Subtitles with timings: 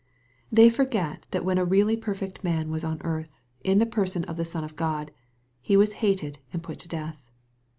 [0.51, 3.29] They forget that when a really perfect man was on earth,
[3.63, 5.11] in the person of the Son of God,
[5.61, 7.21] He was hated and put to death.